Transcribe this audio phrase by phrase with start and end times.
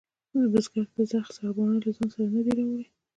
[0.51, 2.85] بزگر د زخ سرباڼه له ځانه سره نه ده راوړې.